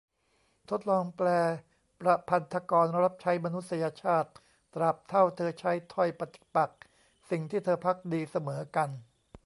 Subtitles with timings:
[0.69, 1.27] ทดลองแปล
[2.01, 4.31] :"ประพันธกรรับใช้มนุษยชาติ
[4.73, 6.81] ตราบเท่าเธอใช้ถ้อยปฏิปักษ์
[7.29, 8.89] สิ่งที่เธอภักดี เสมอกัน"